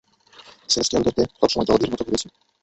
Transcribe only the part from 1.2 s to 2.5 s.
সবসময় জলধির মত ভেবেছি।